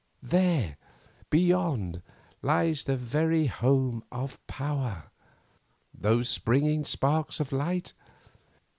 There, 0.23 0.77
beneath, 1.29 2.01
lies 2.41 2.85
the 2.85 2.95
very 2.97 3.45
home 3.45 4.03
of 4.11 4.39
Power. 4.47 5.11
Those 5.93 6.27
springing 6.27 6.85
sparks 6.85 7.39
of 7.39 7.51
light? 7.51 7.93